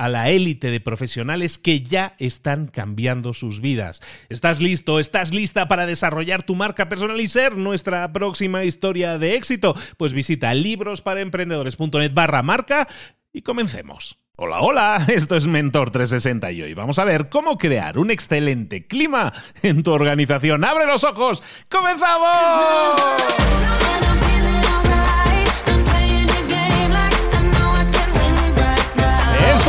[0.00, 4.00] a la élite de profesionales que ya están cambiando sus vidas.
[4.30, 4.98] ¿Estás listo?
[4.98, 9.76] ¿Estás lista para desarrollar tu marca personal y ser nuestra próxima historia de éxito?
[9.98, 12.88] Pues visita librosparaemprendedores.net barra marca
[13.30, 14.16] y comencemos.
[14.36, 18.86] Hola, hola, esto es Mentor 360 y hoy vamos a ver cómo crear un excelente
[18.86, 20.64] clima en tu organización.
[20.64, 21.42] ¡Abre los ojos!
[21.68, 23.02] ¡Comenzamos!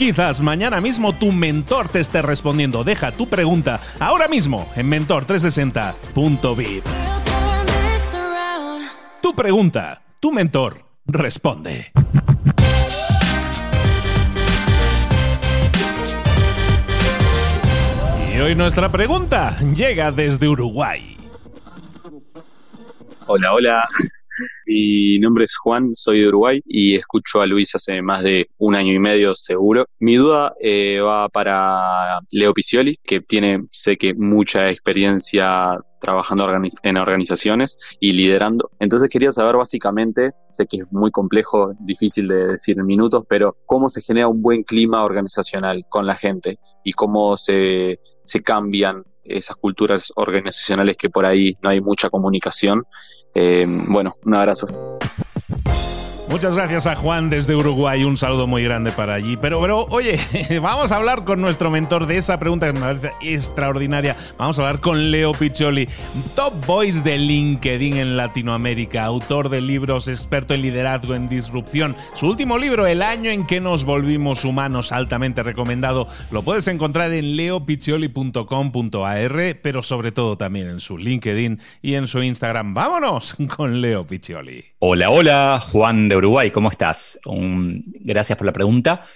[0.00, 2.84] quizás mañana mismo tu mentor te esté respondiendo.
[2.84, 6.82] Deja tu pregunta ahora mismo en mentor 360vip
[9.20, 11.92] Tu pregunta, tu mentor responde.
[18.34, 21.18] Y hoy nuestra pregunta llega desde Uruguay.
[23.26, 23.88] Hola, hola.
[24.66, 28.74] Mi nombre es Juan, soy de Uruguay y escucho a Luis hace más de un
[28.74, 29.86] año y medio seguro.
[29.98, 36.48] Mi duda eh, va para Leo Picioli, que tiene, sé que, mucha experiencia trabajando
[36.82, 38.70] en organizaciones y liderando.
[38.80, 43.56] Entonces quería saber básicamente, sé que es muy complejo, difícil de decir en minutos, pero
[43.66, 49.04] cómo se genera un buen clima organizacional con la gente y cómo se, se cambian
[49.24, 52.84] esas culturas organizacionales que por ahí no hay mucha comunicación.
[53.34, 54.98] Eh, bueno, un abrazo.
[56.30, 59.36] Muchas gracias a Juan desde Uruguay, un saludo muy grande para allí.
[59.36, 60.16] Pero, pero, oye,
[60.62, 64.16] vamos a hablar con nuestro mentor de esa pregunta que me parece extraordinaria.
[64.38, 65.88] Vamos a hablar con Leo Piccioli,
[66.36, 71.96] top voice de LinkedIn en Latinoamérica, autor de libros, experto en liderazgo, en disrupción.
[72.14, 76.06] Su último libro, El año en que nos volvimos humanos, altamente recomendado.
[76.30, 82.22] Lo puedes encontrar en leopiccioli.com.ar, pero sobre todo también en su LinkedIn y en su
[82.22, 82.72] Instagram.
[82.72, 84.64] Vámonos con Leo Piccioli.
[84.78, 87.18] Hola, hola, Juan de Uruguay, ¿cómo estás?
[87.24, 89.06] gracias por la pregunta.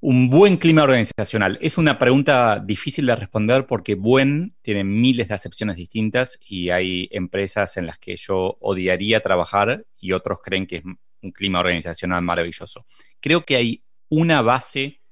[0.00, 1.58] Un buen clima organizacional.
[1.60, 7.08] Es una pregunta difícil de responder porque buen tiene miles de acepciones distintas y hay
[7.12, 12.22] empresas en las que yo odiaría trabajar y otros creen que es un clima organizacional
[12.22, 12.86] maravilloso.
[13.20, 15.02] Creo que hay una base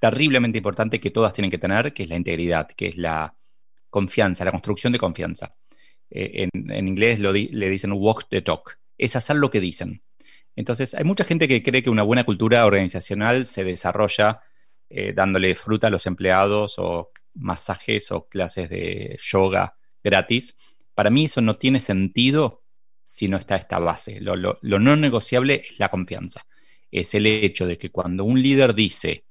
[0.00, 3.34] terriblemente importante que todas tienen que tener, que es la integridad, que es la
[3.90, 5.56] confianza, la construcción de confianza.
[6.10, 10.02] Eh, en, inglés le dicen walk the talk, es hacer lo que dicen.
[10.56, 14.40] Entonces, hay mucha gente que cree que una buena cultura organizacional se desarrolla
[14.88, 20.56] eh, dándole fruta a los empleados o masajes o clases de yoga gratis.
[20.94, 22.64] Para mí eso no tiene sentido
[23.04, 24.20] si no está esta base.
[24.20, 26.46] Lo, no negociable es la confianza.
[26.90, 29.26] Es el hecho de que cuando un líder dice,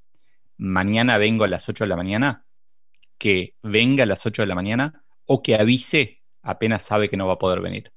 [0.57, 2.45] mañana vengo a las 8 de la mañana,
[3.17, 7.27] que venga a las 8 de la mañana o que avise apenas sabe que no
[7.27, 7.91] va a poder venir.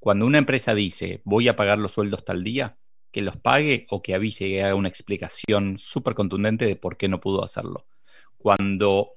[0.00, 2.78] Cuando una empresa dice voy a pagar los sueldos tal día,
[3.12, 7.08] que los pague o que avise y haga una explicación súper contundente de por qué
[7.08, 7.86] no pudo hacerlo.
[8.38, 9.12] Cuando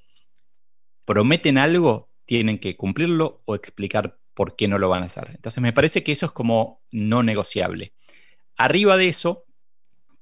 [1.06, 5.30] prometen algo, tienen que cumplirlo o explicar por qué no lo van a hacer.
[5.34, 7.94] Entonces me parece que eso es como no negociable.
[8.58, 9.46] Arriba de eso,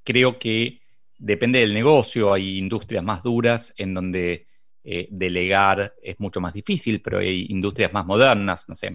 [0.04, 0.82] creo que
[1.18, 4.48] depende del negocio, hay industrias más duras en donde
[4.84, 8.88] eh, delegar es mucho más difícil, pero hay industrias más modernas, no sé,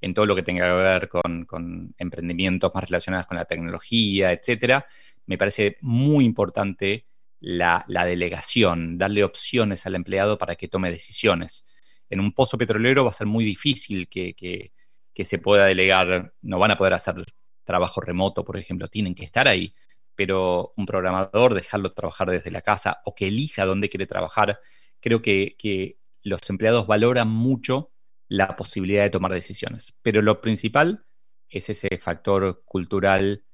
[0.00, 4.86] en, todo lo que tenga que ver con, emprendimientos más relacionados con la tecnología, etcétera.
[5.26, 7.06] Me parece muy importante
[7.40, 11.64] la, delegación, darle opciones al empleado para que tome decisiones.
[12.08, 16.58] En un pozo petrolero va a ser muy difícil que, que se pueda delegar, no
[16.60, 17.16] van a poder hacer
[17.64, 19.74] trabajo remoto, por ejemplo, tienen que estar ahí,
[20.14, 24.60] pero un programador, dejarlo trabajar desde la casa o que elija dónde quiere trabajar
[25.00, 27.92] creo que, los empleados valoran mucho
[28.26, 29.94] la posibilidad de tomar decisiones.
[30.02, 31.06] Pero lo principal
[31.48, 33.44] es ese factor cultural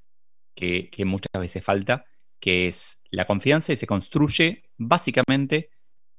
[0.54, 2.06] que, muchas veces falta,
[2.40, 5.70] que es la confianza y se construye básicamente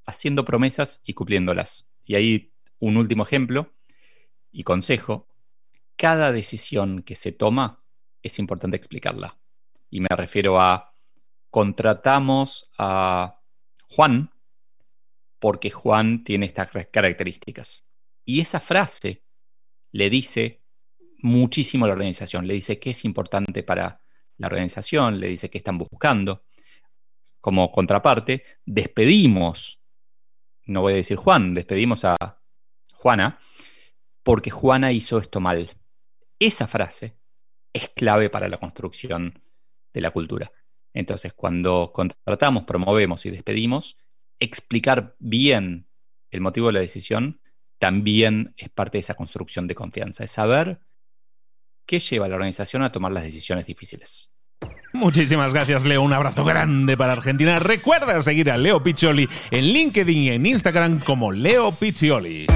[0.05, 1.87] haciendo promesas y cumpliéndolas.
[2.05, 3.73] Y ahí un último ejemplo
[4.51, 5.27] y consejo.
[5.95, 7.83] Cada decisión que se toma
[8.21, 9.39] es importante explicarla.
[9.89, 10.93] Y me refiero a
[11.49, 13.39] contratamos a
[13.87, 14.32] Juan
[15.43, 17.85] porque Juan tiene estas características.
[18.23, 19.25] Y esa frase
[19.91, 20.63] le dice
[21.17, 24.01] muchísimo a la organización, le dice qué es importante para
[24.37, 26.45] la organización, le dice qué están buscando.
[27.41, 29.81] Como contraparte, despedimos,
[30.63, 32.15] no voy a decir Juan, despedimos a
[32.93, 33.37] Juana,
[34.23, 35.71] porque Juana hizo esto mal.
[36.39, 37.17] Esa frase
[37.73, 39.43] es clave para la construcción
[39.91, 40.53] de la cultura.
[40.93, 43.97] Entonces, cuando contratamos, promovemos y despedimos,
[44.43, 45.87] explicar bien
[46.31, 47.41] el motivo de la decisión
[47.79, 50.79] también es parte de esa construcción de confianza, es saber
[51.85, 54.29] qué lleva a la organización a tomar las decisiones difíciles.
[54.93, 56.01] Muchísimas gracias, Leo.
[56.01, 57.59] Un abrazo grande para Argentina.
[57.59, 62.47] Recuerda seguir a Leo Piccioli en LinkedIn y en Instagram como Leo Piccioli.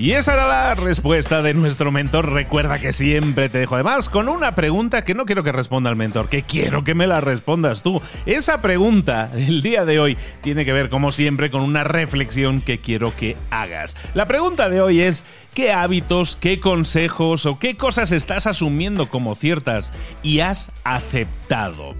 [0.00, 2.30] Y esa era la respuesta de nuestro mentor.
[2.30, 5.96] Recuerda que siempre te dejo además con una pregunta que no quiero que responda el
[5.96, 8.00] mentor, que quiero que me la respondas tú.
[8.24, 12.80] Esa pregunta el día de hoy tiene que ver como siempre con una reflexión que
[12.80, 13.96] quiero que hagas.
[14.14, 19.34] La pregunta de hoy es, ¿qué hábitos, qué consejos o qué cosas estás asumiendo como
[19.34, 19.92] ciertas
[20.22, 21.96] y has aceptado?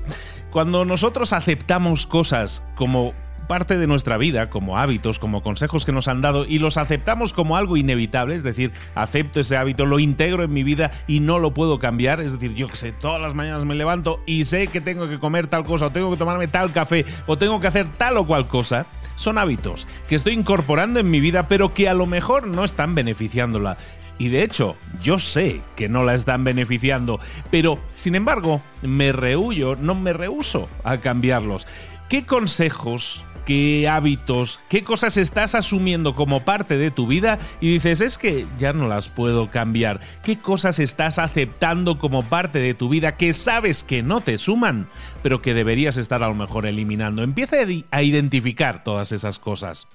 [0.53, 3.13] Cuando nosotros aceptamos cosas como
[3.49, 7.33] parte de nuestra vida, como hábitos, como consejos que nos han dado y los aceptamos
[7.33, 11.39] como algo inevitable, es decir, acepto ese hábito, lo integro en mi vida y no
[11.39, 14.69] lo puedo cambiar, es decir, yo que sé, todas las mañanas me levanto y sé
[14.69, 17.67] que tengo que comer tal cosa, o tengo que tomarme tal café, o tengo que
[17.67, 18.87] hacer tal o cual cosa,
[19.17, 22.95] son hábitos que estoy incorporando en mi vida, pero que a lo mejor no están
[22.95, 23.77] beneficiándola.
[24.19, 29.77] Y de hecho, yo sé que no la están beneficiando, pero sin embargo, me rehuyo,
[29.77, 31.67] no me rehuso a cambiarlos.
[32.09, 38.03] ¿Qué consejos qué hábitos, qué cosas estás asumiendo como parte de tu vida y dices,
[38.03, 40.01] es que ya no las puedo cambiar.
[40.23, 44.91] ¿Qué cosas estás aceptando como parte de tu vida que sabes que no te suman,
[45.23, 47.23] pero que deberías estar a lo mejor eliminando?
[47.23, 47.57] Empieza
[47.91, 49.89] a identificar todas esas cosas.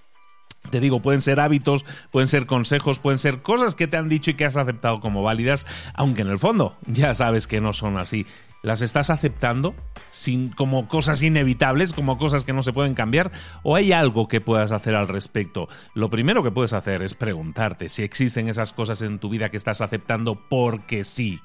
[0.71, 4.31] Te digo, pueden ser hábitos, pueden ser consejos, pueden ser cosas que te han dicho
[4.31, 8.00] y que has aceptado como válidas, aunque en el fondo ya sabes que no son
[8.00, 8.25] así
[8.63, 9.75] las estás aceptando
[10.10, 14.41] sin, como cosas inevitables, como cosas que no se pueden cambiar, o hay algo que
[14.41, 15.70] puedas hacer al respecto.
[15.93, 19.58] Lo primero que puedes hacer es preguntarte si existen esas cosas en tu vida que
[19.58, 21.39] estás aceptando porque sí.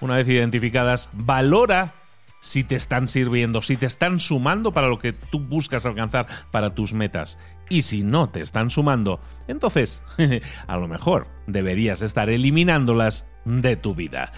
[0.00, 1.94] Una vez identificadas, valora
[2.40, 6.74] si te están sirviendo, si te están sumando para lo que tú buscas alcanzar para
[6.74, 7.38] tus metas.
[7.70, 10.02] Y si no te están sumando, entonces
[10.66, 14.32] a lo mejor deberías estar eliminándolas de tu vida.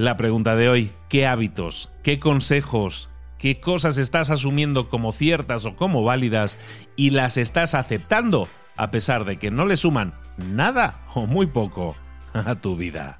[0.00, 5.76] La pregunta de hoy, ¿qué hábitos, qué consejos, qué cosas estás asumiendo como ciertas o
[5.76, 6.56] como válidas
[6.96, 11.96] y las estás aceptando a pesar de que no le suman nada o muy poco
[12.32, 13.19] a tu vida?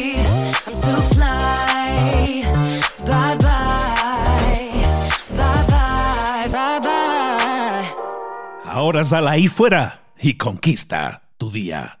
[8.81, 12.00] Ahora sal ahí fuera y conquista tu día.